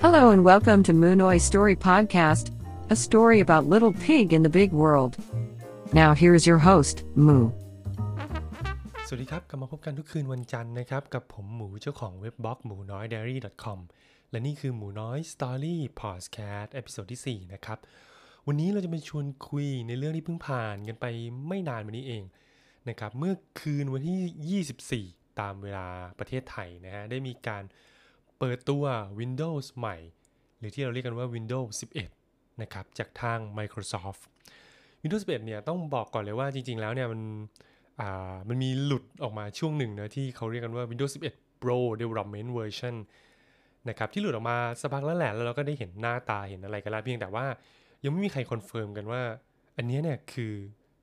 [0.00, 2.52] Hello and welcome to Moonoy Story Podcast,
[2.88, 5.16] a story about little pig in the big world.
[5.92, 6.96] Now here's your host,
[7.26, 7.44] Moo.
[9.06, 13.78] สวัสดีครับ กลับมาพบกันทุกคืนวันจันทร์นะครับ กับผมหมูเจ้าของเว็บบล็อกหมูน้อย diary com
[14.30, 17.78] และนี่คือหมูน้อย Story Podcast ตอนที่ 4 นะครับ
[18.46, 21.06] วันนี้เราจะมาชวนคุยในเรื่องที่เพิ่งผ่านกันไป
[21.48, 22.24] ไม่นานมานี้เอง
[22.88, 25.86] นะครับ เมื่อคืนวันที่ 24 ตามเวลา
[26.18, 27.64] ประเทศไทยนะฮะ ได้มีการ
[28.38, 28.84] เปิดตัว
[29.20, 29.96] Windows ใหม่
[30.58, 31.68] หรือที่เราเรียกกันว่า Windows
[32.16, 34.22] 11 นะครับ จากทาง Microsoft
[35.02, 37.20] Windows 11 เนี่ยต้องบอกก่อนเลยว่าจริง ๆ แล้วเนี่ยมัน
[38.48, 42.94] มันมีหลุดออกมาช่วงหนึ่งนะที่เขาเรียกกันว่า Windows 11 Pro Development Version
[43.88, 47.46] นะครับที่หลุดออกมาสักพักแล้วแหละแล้วเราก็ได้เห็นหน้าตาเห็นอะไรกันแล้วเพียงแต่ว่า
[48.04, 49.22] ยังไม่มีใครคอนเฟิร์มกันว่า
[49.76, 50.52] อันนี้เนี่ยคือ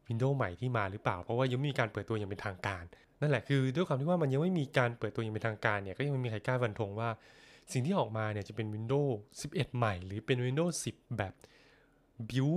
[0.08, 2.84] Windows ใหม่ที่มาหรือเปล่า เพราะว่ายังไม่มีการเปิดตัวอย่างเป็นทางการ
[3.26, 7.10] นั่นแหละคือด้วยความที่ว่ามันยังไม่มีการเปิดตัวอย่างเป็นทางการเนี่ยก็ยังไม่มีใครกล้าฟันธงว่า
[7.72, 9.12] สิ่งที่ออกมาเนี่ยจะเป็น Windows
[9.42, 11.34] 11 ใหม่ หรือเป็น Windows 10 แบบ
[12.30, 12.50] บิว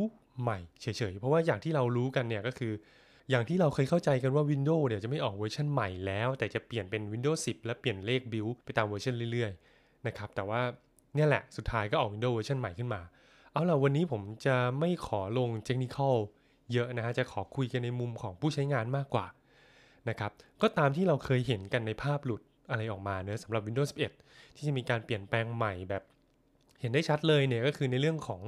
[0.43, 2.73] ใหม่เฉยๆ เพราะว่าอย่างที่เรารู้กันเนี่ยก็คือ
[3.31, 10.61] อย่างที่เราเคยเข้าใจกันว่า Windows เนี่ยจะไม่ออกเวอร์ชันใหม่แล้ว แต่จะเปลี่ยนเป็น Windows 10 และเปลี่ยนเลขบิวไปตามเวอร์ชันเรื่อยๆนะครับแต่ว่า
[11.15, 13.00] เนี่ยแหละสุดท้ายก็ออก Windows เวอร์ชันใหม่ขึ้นมา
[13.53, 15.98] เอาล่ะวันนี้ผมจะไม่ขอลงเทคนิค
[16.73, 19.27] เยอะนะฮะจะขอคุยกันในมุมของผู้ใช้งานมากกว่า
[20.11, 23.91] นะครับ ก็ตามที่เราเคยเห็นกันในภาพหลุดอะไรออกมาเนอะสำหรับ Windows
[24.23, 26.03] 11 ที่จะมีการเปลี่ยนแปลงใหม่แบบ
[26.81, 28.41] เห็นได้ชัดเลยเนี่ยก็คือในเรื่องของ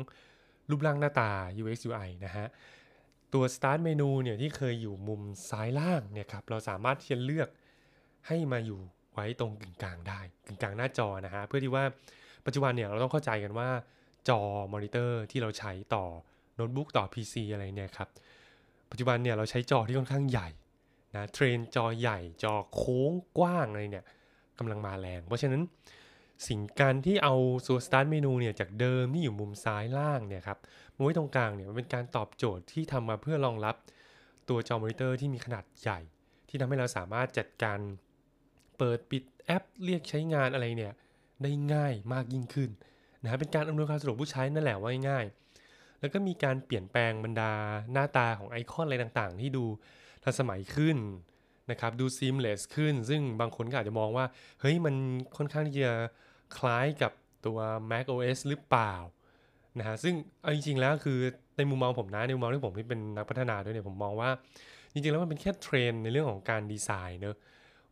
[0.71, 1.31] รูปร่างหน้าตา
[1.61, 2.47] UX UI นะฮะ
[3.35, 7.49] ตัว Start เมนูเนี่ยที่เคยอยู่มุมซ้ายล่างเนี่ยครับเราสามารถที่จะเลือก
[8.27, 8.79] ให้มาอยู่
[9.13, 11.85] ไว้ตรงกึ่งกลางได้กึ่งกลางหน้าจอนะฮะเพื่อที่ว่า
[12.47, 13.69] ปัจจุบันเนี่ยเราต้องเข้าใจกันว่า
[14.29, 14.41] จอ
[14.73, 16.05] มอนิเตอร์ที่เราใช้ต่อ
[16.57, 18.09] โน้ตบุ๊กต่อ PC อะไรเนี่ยครับ
[18.91, 20.49] ปัจจุบันเนี่ยเราใช้จอที่ค่อนข้างใหญ่
[21.15, 24.07] นะเทรนด์จอใหญ่จอโค้งกว้างอะไรเนี่ย
[24.59, 25.63] กำลังมาแรง เพราะฉะนั้น
[26.49, 27.35] สิ่งการที่เอา
[27.67, 30.59] ตัว Start เมนูเนี่ยจากเดิมที่อยู่มุมซ้ายล่างเนี่ยครับ
[30.95, 33.77] มาไว้ตรงกลางเนี่ยมันเป็นการตอบโจทย์ที่ทำมาเพื่อรองรับ
[34.49, 36.01] ตัวจอมอนิเตอร์ที่มีขนาดใหญ่
[36.49, 37.79] ที่ทำให้เราสามารถจัดการ
[38.79, 40.93] เปิดปิดแอปเรียกใช้งานอะไรเนี่ย
[41.43, 42.71] ได้ง่ายมากยิ่งขึ้น
[43.23, 45.25] นะเป็นการอำนวยความสะดวกผู้ใช้นั่นแหละว่าง่าย
[46.01, 47.53] แล้วก็มีการเปลี่ยนแปลงบรรดา
[47.93, 49.65] หน้าตาของไอคอนอะไรต่างๆ ที่ดู
[50.25, 50.97] ทันสมัยขึ้น
[51.71, 54.27] นะครับดู seamless ขึ้น ซึ่งบางคนก็อาจจะมองว่า
[54.61, 54.95] เฮ้ยมัน
[55.37, 55.93] ค่อนข้างที่จะ
[56.57, 57.13] คล้ายกับ
[57.47, 57.59] ตัว
[57.91, 58.95] Mac OS หรือเปล่า
[59.79, 61.19] นะฮะซึ่งเอาจริงๆแล้วคือ
[61.57, 64.31] ในมุมมองผมนะในมุมมองที่ผมที่เป็นนักพัฒนาด้วยเนี่ยผมมองว่า
[64.93, 67.37] จริงๆแล้วมันเป็นแค่เทรนในเรื่องของการดีไซน์เนอะ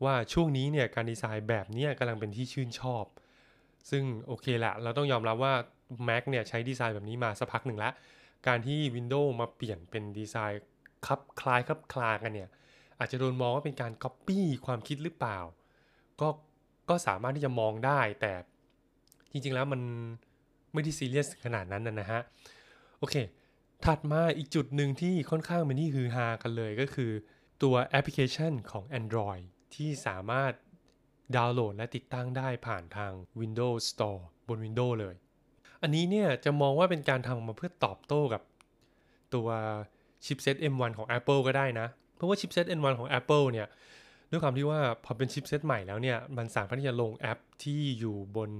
[0.04, 3.04] ว่าช่วงนี้เนี่ยการดีไซน์แบบนี้กำลังเป็นที่ชื่นชอบ
[3.90, 5.54] ซึ่งโอเคแหละเราต้องยอมรับว่า
[6.08, 7.92] Mac เนี่ยใช้ดีไซน์แบบนี้มาสักพักหนึ่งแล้ว
[8.46, 10.62] การที่ Windows มาเปลี่ยนเป็นดีไซน์
[11.06, 12.48] คับคล้ายคับคลากันเนี่ย
[12.98, 15.38] อาจจะโดนมองว่าเป็นการ Copy ความคิดหรือเปล่า
[16.20, 16.28] ก็
[16.88, 18.32] ก็สามารถที่จะมองได้แต่
[19.32, 19.80] จริงๆแล้วมัน
[20.72, 22.20] ไม่ได้ซีเรียสขนาดนั้นนะฮะ
[22.98, 23.16] โอเค
[23.84, 27.10] ถัดมาอีกจุดหนึ่งที่ค่อนข้างเป็นที่ฮือฮากันเลยก็คือ
[27.62, 29.44] ตัวแอปพลิเคชันของ Android
[29.74, 30.52] ที่สามารถ
[31.36, 35.14] ดาวน์โหลดและติดตั้งได้ผ่านทาง Windows Store บน Windows เลย
[35.82, 38.42] อันนี้เนี่ยจะมองว่าเป็นการทำมาเพื่อตอบโต้กับ
[39.34, 39.48] ตัว
[40.26, 41.86] ชิปเซต M1 ของ Apple ก็ได้นะ
[42.16, 43.66] เพราะว่าชิปเซต M1 ของ Apple เนี่ย
[44.30, 48.50] ด้วยความที่ว่าพอเป็นชิปเซตใหม่แล้วเนี่ย มันสามารถที่จะลงแอปที่อยู่บน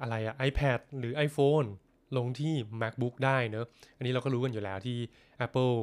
[0.00, 1.68] อะไรอะ iPad หรือ iPhone
[2.16, 3.66] ลงที่ MacBook ได้เนอะ
[3.96, 4.98] อันนี้เราก็รู้กันอยู่แล้วที่
[5.46, 5.76] Apple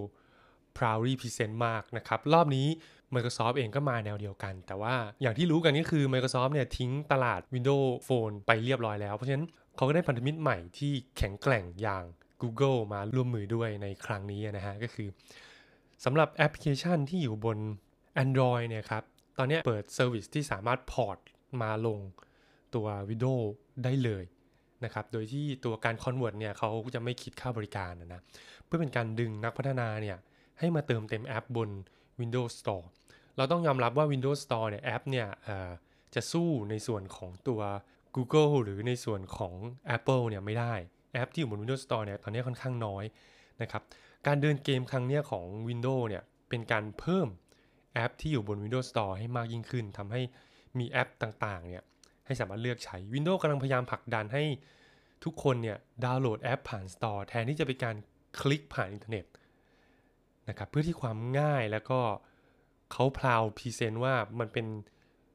[0.78, 2.68] proudly present มากนะครับ รอบนี้
[3.16, 9.46] Microsoft เองก็มาแนวเดียวกัน แต่ว่าอย่างที่รู้กันก็คือ Microsoft เนี่ยทิ้งตลาด Windows Phone ไปเรียบร้อยแล้ว เพราะฉะนั้น
[9.76, 12.06] เขาก็ได้พันธมิตรใหม่ที่แข็งแกร่งอย่าง
[12.42, 15.10] Google มาร่วมมือด้วยในครั้งนี้นะฮะ ก็คือ
[16.06, 17.58] สำหรับแอปพลิเคชันที่อยู่บน
[18.24, 19.04] Android เนี่ยครับ
[19.38, 21.18] ตอนนี้เปิด service ที่สามารถ port
[21.62, 22.00] มาลง
[22.76, 23.46] ตัว Windows
[23.84, 24.24] ได้เลย
[24.84, 28.22] นะครับ โดยที่ตัวการ convert เนี่ยเขาจะไม่คิดค่าบริการนะนะ
[28.66, 30.18] เพื่อเป็นการดึงนักพัฒนาเนี่ย
[30.60, 31.70] ให้มาเติมเต็มแอปบน
[32.20, 32.86] Windows Store
[33.38, 35.28] เราต้องยอมรับว่า Windows Store เนี่ยแอปเนี่ย
[36.16, 37.62] จะสู้ในส่วนของตัว
[38.16, 39.54] Google หรือในส่วนของ
[39.96, 40.74] Apple เนี่ยไม่ได้
[41.18, 43.04] แอปที่อยู่บน Windows Store เนี่ยตอนนี้ค่อนข้างน้อย
[43.62, 43.84] นะครับ
[44.28, 47.28] การเดินเกมครั้งนี้ของ Windows เนี่ยเป็นการเพิ่ม
[47.94, 50.22] แอปที่อยู่บน Windows Store ให้มากยิ่งขึ้นทำให้
[50.80, 51.84] มีแอปต่างๆเนี่ย
[52.26, 54.44] ให้สามารถเลือกใช้ Windows กำลังพยายามผลักดันให้
[55.24, 57.96] ทุกคนเนี่ยดาวน์โหลดแอปผ่าน Store แทนที่จะเป็นการ
[58.40, 59.26] คลิกผ่านอินเทอร์เน็ต
[60.50, 62.00] นะครับเพื่อที่ความง่ายแล้วก็
[62.92, 64.68] เขา proud present ว่ามันเป็น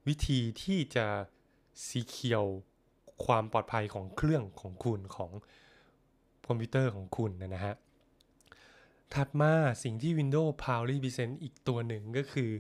[0.09, 1.07] วิธีที่จะ
[1.87, 2.45] secure
[3.25, 5.31] ความปลอดภัยของเครื่องของคุณของ
[6.49, 7.75] คอมพิวเตอร์ของคุณนะฮะ
[9.15, 9.53] ถัดมา
[9.85, 12.51] สิ่งที่ Windows Proudly Present อีกตัวหนึ่งก็คือ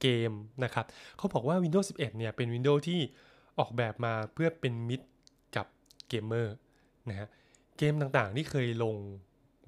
[0.00, 0.32] เกม
[0.64, 0.84] นะครับ
[1.16, 3.00] เขาบอกว่า Windows 11 เนี่ย เป็น Windows ที่
[3.58, 5.06] ออกแบบมาเพื่อเป็นมิตร
[5.56, 5.66] กับ
[6.08, 6.54] เกมเมอร์
[7.10, 7.28] นะฮะ
[7.78, 8.94] เกมต่างๆ ที่เคยลง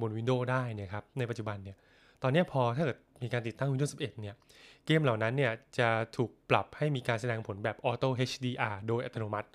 [0.00, 1.76] บน Windows ได้นี่ยครับ ในปัจจุบันเนี่ย
[2.22, 4.34] ตอนนี้พอถ้าเกิดมีการติดตั้ง Windows 11 เนี่ย
[4.86, 9.48] เกมเหล่านั้นเนี่ย จะถูกปรับให้มีการแสดงผลแบบ Auto HDR โดยอัตโนมัติ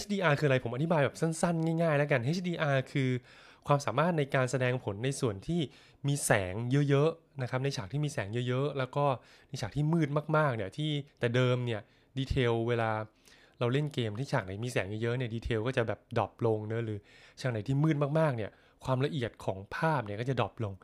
[0.00, 3.10] HDR คืออะไรผมอธิบายแบบสั้นๆ ง่ายๆ แล้วกัน HDR คือ
[3.66, 5.60] ความสามารถในการแสดงผลในส่วนที่
[6.08, 6.54] มีแสง
[6.90, 9.04] เยอะๆนะครับในฉากที่มีแสงเยอะๆ แล้วก็
[9.48, 11.80] ในฉากที่มืดมากๆเนี่ยที่แต่เดิมเนี่ย
[12.18, 12.90] detail เวลา
[13.58, 16.98] เราเล่นเกมที่ฉากไหนมีแสงเยอะๆเนี่ย detail ก็จะแบบ drop ลงเนอะหรือ
[17.40, 18.50] ฉากไหนที่มืดมากๆเนี่ย
[18.84, 20.74] ความละเอียดของภาพเนี่ยก็จะ drop ลง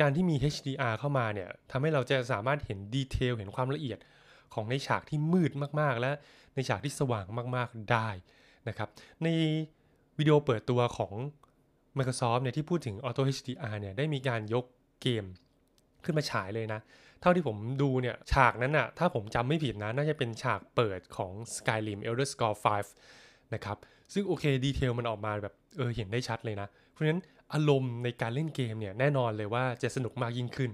[0.00, 3.98] การที่มี HDR เข้ามาเนี่ยทำให้เราจะสามารถเห็น detail เห็นความละเอียด
[4.54, 6.10] ของในฉากที่มืดมากๆ และ
[6.54, 7.26] ในฉากที่สว่าง
[7.56, 8.08] มากๆได้
[8.68, 8.88] นะครับ
[9.22, 9.28] ใน
[10.18, 11.12] วิดีโอเปิดตัวของ
[11.98, 14.64] Microsoft เนี่ยที่พูดถึง Auto HDR เนี่ยได้มีการยก
[15.02, 15.24] เกม
[16.04, 16.80] ขึ้นมาฉายเลยนะ
[17.20, 22.60] เท่าที่ผมดูเนี่ยฉากนั้นอะถ้าผมจำไม่ผิดนะ น่าจะเป็นฉากเปิดของ Skyrim Elder Scrolls
[23.06, 23.78] 5 นะครับ
[24.14, 27.20] ซึ่งโอเคดีเทลมันออกมาแบบเออเห็นได้ชัดเลยนะ เพราะฉะนั้น
[27.54, 30.70] อารมณ์ในการเล่นเกมเนี่ยแน่นอนเลยว่าจะสนุกมากยิ่งขึ้น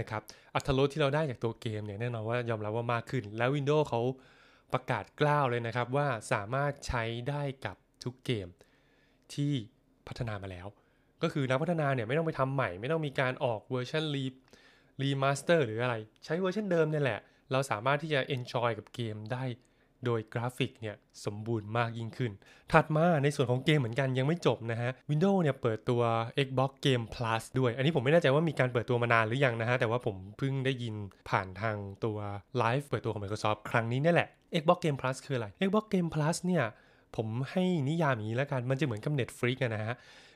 [0.00, 0.22] นะครับ
[0.54, 4.00] อัตรสที่เราได้จากตัวเกมเนี่ยแน่นอนว่ายอมรับว่ามากขึ้น แล้ว Windows เขา
[4.72, 8.48] ประกาศกล้าวเลยนะครับว่าสามารถใช้ได้กับทุกเกม
[9.34, 9.54] ที่
[10.08, 10.66] พัฒนามาแล้ว
[11.22, 15.94] ก็คือนักพัฒนาเนี่ยไม่ต้องไปทำใหม่ ไม่ต้องมีการออกเวอร์ชัน re remaster หรืออะไร
[16.24, 17.20] ใช้เวอร์ชันเดิมเนี่ยแหละ
[17.52, 19.44] เราสามารถที่จะ enjoy กับเกมได้
[20.04, 22.32] โดยกราฟิกเนี่ยสมบูรณ์มากยิ่งขึ้น
[22.72, 26.02] ถัดมาในส่วนของเกมเหมือนกันยังไม่จบนะฮะ Windows เนี่ยเปิดตัว
[26.46, 30.94] Xbox Game Pass ด้วย อันนี้ผมไม่แน่ใจว่ามีการเปิดตัวมานานหรือยังนะฮะ แต่ว่าผมเพิ่งได้ยิน
[31.30, 32.18] ผ่านทางตัว
[32.58, 34.28] ไลฟ์เปิดตัวของ Microsoft ครั้งนี้นี่แหละ
[34.60, 36.64] Xbox Game Plus คืออะไร Xbox Game Plus เนี่ย
[37.16, 39.94] ผมให้นิยามอย่างนี้แล้วกัน มันจะเหมือนกับ Netflix นะฮะ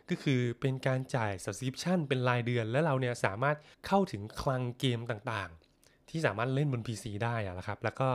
[0.09, 3.57] ก็คือเป็นการจ่าย subscription เป็นรายเดือน แล้วเราเนี่ยสามารถ
[3.87, 8.09] เข้าถึงคลังเกมต่างๆ ที่สามารถเล่นบน PC ได้อะนะครับ แล้วก็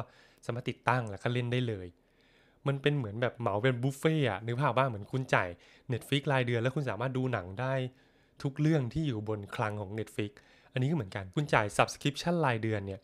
[0.45, 1.87] สามารถติดตั้งแล้วก็เล่นได้เลย
[2.67, 5.49] มันเป็นเหมือนแบบเหมาเป็นบุฟเฟ่อะนึกภาพบ้างเหมือนคุณจ่าย
[5.91, 7.73] Netflix รายเดือน แล้วคุณสามารถดูหนังได้
[8.43, 10.31] ทุกเรื่องที่อยู่บนคลังของ Netflix
[10.71, 12.99] อันนี้ก็เหมือนกัน คุณจ่าย subscription รายเดือนเนี่ย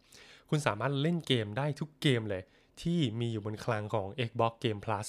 [0.50, 2.44] คุณสามารถเล่นเกมได้ทุกเกมเลย
[2.82, 5.08] ที่มีอยู่บนคลังของ Xbox Game Pass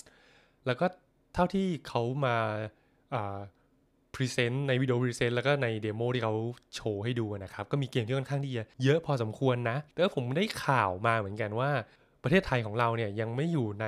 [0.66, 0.86] แล้วก็
[1.34, 2.36] เท่าที่เขามา
[4.14, 6.34] present ในวิดีโอ present แล้วก็ใน demo ที่เขา
[6.74, 11.70] โชว์ให้ดูนะครับ ก็มีเกมที่ค่อนข้างที่จะเยอะพอสมควรนะ แต่ผมได้ข่าวมาเหมือนกันว่า
[12.22, 13.86] ประเทศไทยของเราเนี่ยยังไม่อยู่ใน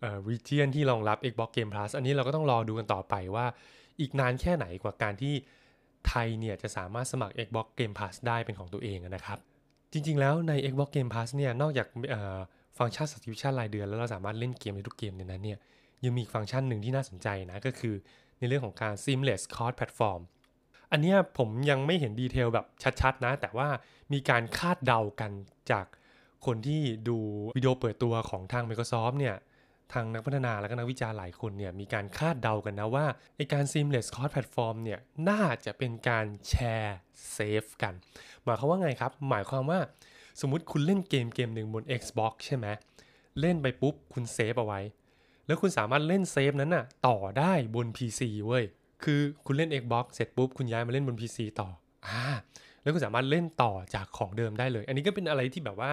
[0.00, 3.46] เอ่อ region ที่รองรับ Xbox Game Pass อันนี้เราก็ต้องรอดูกันต่อไปว่า
[4.00, 5.34] อีกนานแค่ไหนกว่าการที่
[6.08, 9.38] ไทยเนี่ยจะสามารถสมัคร Xbox Game Pass ได้เป็นของตัวเองนะครับ
[9.92, 11.86] จริงๆแล้วใน Xbox Game Pass เนี่ยนอกจาก
[12.78, 15.58] ฟังก์ชัน subscription รายเดือน แล้วเราสามารถเล่นเกมในทุกเกมในนั้นเนี่ย
[16.04, 17.94] ยังมีอีกฟังก์ชันหนึ่งที่น่าสนใจนะ ก็คือ
[18.38, 20.20] ในเรื่องของการ seamless cross platform
[20.92, 22.66] อันนี้ผมยังไม่เห็นดีเทลแบบ
[23.00, 23.68] ชัดๆนะ แต่ว่า
[24.12, 25.32] มีการคาดเดากัน
[25.70, 25.86] จาก
[26.46, 27.18] คนที่ดู
[27.56, 29.36] วิดีโอเปิดตัวของทาง Microsoft เนี่ย
[29.92, 36.98] ทางนักพัฒนาและก็นักวิจารณ์หลายคนเนี่ยมีการคาดเดากันนะว่าไอการ seamless cross platform เนี่ยน่าจะเป็นการแชร์
[37.32, 37.94] เซฟกัน
[38.44, 39.78] หมายความว่าไงครับ หมายความว่า
[40.40, 42.66] สมมุติคุณเล่นเกมเกมหนึ่งบน Xbox ใช่ไหม
[43.40, 44.80] เล่นไปปุ๊บคุณเซฟเอาไว้
[45.46, 48.64] แล้วคุณสามารถเล่นเซฟนั้นน่ะต่อได้บน PC เว้ย
[49.04, 51.68] คือคุณเล่น Xbox เสร็จปุ๊บคุณย้ายมาเล่นบน PC ต่อ
[52.06, 52.22] อ่า
[52.82, 55.90] แล้วคุณสามารถเล่นต่อจากของเดิมได้เลย อันนี้ก็เป็นอะไรที่แบบว่า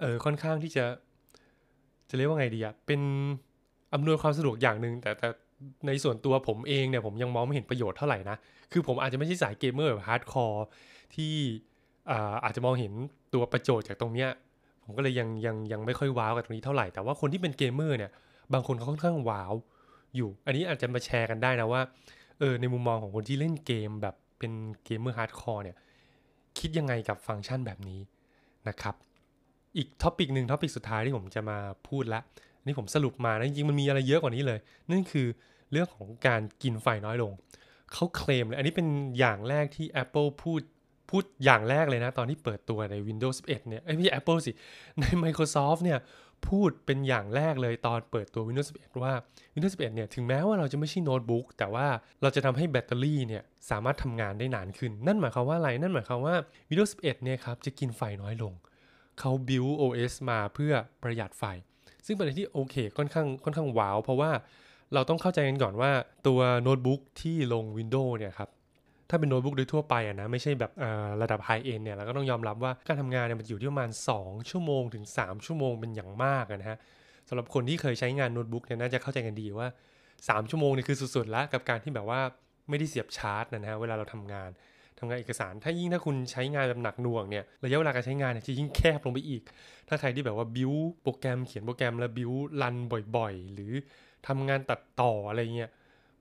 [0.00, 0.84] เออค่อนข้างที่จะ
[2.08, 3.00] จะเรียกว่าไงดีอะเป็น
[3.94, 5.28] อำนวยความสะดวกอย่างหนึ่งแต่แต่
[5.86, 8.36] ในส่วนตัวผมเองเนี่ยผมยังมองไม่เห็นประโยชน์เท่าไหร่นะ
[8.72, 10.66] คือผมอาจจะไม่ใช่สายเกมเมอร์แบบฮาร์ดคอร์
[11.14, 11.34] ที่
[12.44, 12.92] อาจจะมองเห็น
[13.34, 14.30] ตัวประโยชน์จากตรงเนี้ย
[14.84, 18.10] ผมก็เลยยังยังยังไม่ค่อยว้าวกับตรงนี้เท่าไหร่แต่ว่าคนที่เป็นเกมเมอร์เนี่ย
[18.52, 19.54] บางคนเขาค่อนข้างว้าว
[20.16, 21.82] อยู่ อันนี้อาจจะมาแชร์กันได้นะว่า
[22.38, 24.52] เออในมุมมองของคนที่เล่นเกมแบบเป็น
[24.84, 25.76] เกมเมอร์ฮาร์ดคอร์เนี่ย
[26.58, 28.00] คิดยังไงกับฟังก์ชันแบบนี้
[28.68, 28.94] นะครับ
[29.76, 31.58] อีก topic หนึ่ง topic สุดท้ายที่ผมจะมา
[31.88, 32.20] พูดละ
[32.64, 34.58] นี่ผมสรุปมานะจริงๆมันมีอะไรเยอะกว่านี้เลย
[34.90, 35.26] นั่นคือ
[35.72, 37.32] เรื่องของการกินไฟน้อยลง
[37.92, 38.86] เขาเคลมเลยอันนี้เป็น
[39.18, 40.60] อย่างแรกที่ Apple พูด
[41.10, 44.52] พูดอย่างแรกเลยนะ ตอนที่เปิดตัวใน Windows 11 เนี่ยไม่ใช่ Apple สิ
[45.00, 45.98] ใน Microsoft เนี่ย
[46.48, 49.12] พูดเป็นอย่างแรกเลยตอนเปิดตัว Windows 11 ว่า
[49.54, 51.86] Windows 11 เนี่ย ถึงแม้ว่าเราจะไม่ใช่โน้ตบุ๊กแต่ว่า
[52.22, 56.34] เราจะทำให้แบตเตอรี่เนี่ย สามารถทำงานได้นานขึ้น นั่นหมายความว่าอะไร นั่นหมายความว่า
[56.68, 58.52] Windows 11 เนี่ยครับ จะกินไฟน้อยลง
[59.20, 61.44] เขา build OS มาเพื่อประหยัดไฟ
[62.06, 64.30] ซึ่งเป็นอะไรที่โอเคค่อนข้างค่อนข้างว้าว เพราะว่า
[64.94, 65.90] เราต้องเข้าใจกันก่อนว่า
[66.26, 68.50] ตัวโน้ตบุ๊กที่ลง Windows เนี่ยครับ
[69.14, 70.72] ถ้าเป็นโน้ตบุ๊กโดยทั่วไปอะนะไม่ใช่แบบ
[71.22, 76.78] ระดับไฮเอ็นเนี่ยเราก็ต้องยอมรับว่าการทำงานเนี่ยมันอยู่ที่ประมาณ 2 ชั่วโมงถึง 3 ชั่วโมงเป็นอย่างมากนะฮะ
[77.28, 79.68] สำหรับคนที่เคยใช้งานโน้ตบุ๊กเนี่ยน่าจะเข้าใจกันดีว่า
[80.08, 82.20] 3 ชั่วโมงนี่คือสุดๆแล้วกับการที่แบบว่า
[82.68, 84.50] ไม่ได้เสียบชาร์จนะฮะเวลาเราทำงาน
[84.98, 89.42] ทำงานเอกสาร ถ้ายิ่งถ้าคุณใช้งานแบบหนักหน่วงเนี่ยระยะเวลาการใช้งานเนี่ยจะยิ่งแคบลงไปอีก
[89.88, 92.76] ถ้าใครที่แบบว่า build โปรแกรมเขียนโปรแกรมแล้ว build run
[93.16, 93.72] บ่อยๆ หรือ
[94.26, 95.70] ทำงานตัดต่ออะไรเงี้ย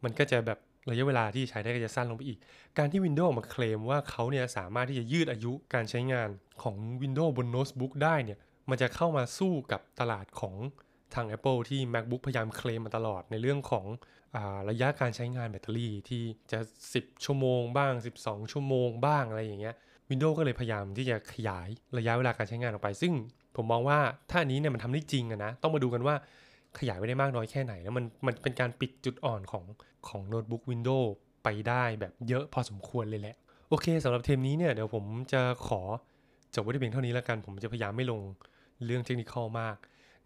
[0.04, 0.60] มันก็จะแบบ
[0.90, 2.40] ระยะเวลาที่ใช้ได้ก็จะสั้นลงไปอีก
[2.78, 6.30] การที่ Windows มาเคลมว่าเขาเนี่ยสามารถที่จะยืดอายุการใช้งาน
[6.64, 10.56] ของ Windows บนโน้ตบุ๊กได้เนี่ย มันจะเข้ามาสู้กับตลาดของ
[11.16, 13.86] ทาง Apple ที่ MacBook พยายามเคลมมาตลอดในเรื่องของ
[14.36, 14.38] อ
[14.70, 16.60] ระยะการใช้งานแบตเตอรี่ที่จะ
[16.92, 19.76] 10 ชั่วโมงบ้าง 12 ชั่วโมงบ้างอะไรอย่างเงี้ย
[20.10, 23.14] Windows ก็เลยพยายามที่จะขยายระยะเวลาการใช้งานออกไป ซึ่ง
[23.56, 24.00] ผมมองว่า
[24.30, 26.16] ถ้าอันนี้เนี่ยมันทำได้จริงอะนะ ต้องมาดูกันว่า
[26.80, 29.66] ขยายไปได้มากน้อยแค่ไหนแล้วมันมันเป็นการปิดจุดอ่อนของ
[30.08, 31.08] ของโน้ตบุ๊ก Windows
[31.44, 33.36] ไปได้แบบเยอะพอสมควรเลยแหละ
[33.70, 35.82] โอเคสำหรับเทปนี้เนี่ยเดี๋ยวผมจะขอ
[36.56, 38.22] จบไว้ที่เพียงเท่านี้แล้วกัน ผมจะพยายามไม่ลง
[38.86, 39.76] เรื่องเทคนิคมาก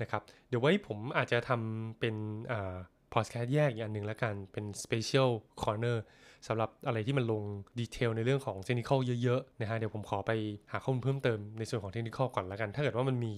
[0.01, 2.15] นะครับ เดี๋ยวไว้ผมอาจจะทำเป็น
[2.51, 2.75] อ่า
[3.13, 5.29] พอดแคสต์แยกอีกอันหนึ่งแล้วกันเป็น Special
[5.61, 5.97] Corner
[6.47, 7.43] สำหรับอะไรที่มันลง
[7.79, 8.89] detail ในเรื่องของเทคนิค
[9.23, 10.31] เยอะๆนะฮะเดี๋ยวผมขอไป
[10.71, 13.33] หาข้อมูลเพิ่มเติมในส่วนของเทคนิคก่อนแล้วกัน ถ้าเกิดว่ามันมี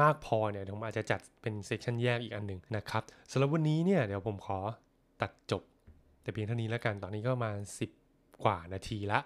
[0.00, 4.58] มากพอเนี่ยผมอาจจะจัดเป็น session แยกอีกอันหนึ่งนะครับสำหรับวันนี้เนี่ยเดี๋ยวผมขอ
[5.22, 5.62] ตัดจบ
[6.22, 7.50] แต่เพียงเท่านี้แล้วกันตอนนี้ก็มา
[7.98, 9.18] 10 กว่านาทีละ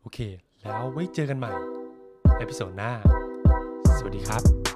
[0.00, 0.18] โอเค
[0.60, 1.52] แล้วไว้เจอกันใหม่
[2.38, 2.92] episode หน้า
[3.98, 4.67] สวัสดีครับ